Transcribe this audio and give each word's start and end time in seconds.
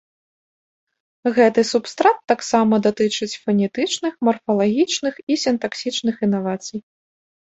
Гэты 1.35 1.61
субстрат 1.71 2.17
таксама 2.31 2.75
датычыць 2.87 3.37
фанетычных, 3.43 4.13
марфалагічных 4.29 5.13
і 5.35 5.39
сінтаксічных 5.43 6.15
інавацый. 6.29 6.79